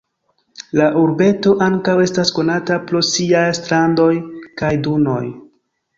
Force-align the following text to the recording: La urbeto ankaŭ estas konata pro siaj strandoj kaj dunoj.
La 0.79 0.85
urbeto 1.01 1.51
ankaŭ 1.65 1.95
estas 2.07 2.33
konata 2.37 2.77
pro 2.87 3.03
siaj 3.11 3.47
strandoj 3.59 4.11
kaj 4.63 4.73
dunoj. 4.89 5.25